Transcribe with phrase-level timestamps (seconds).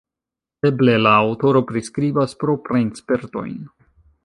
[0.69, 3.57] Eble la aŭtoro priskribas proprajn spertojn.